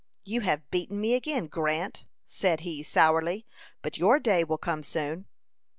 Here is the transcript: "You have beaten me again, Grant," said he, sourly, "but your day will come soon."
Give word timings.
"You 0.23 0.41
have 0.41 0.67
beaten 0.71 0.99
me 0.99 1.13
again, 1.13 1.45
Grant," 1.45 2.05
said 2.25 2.61
he, 2.61 2.81
sourly, 2.81 3.45
"but 3.83 3.99
your 3.99 4.17
day 4.17 4.43
will 4.43 4.57
come 4.57 4.81
soon." 4.81 5.27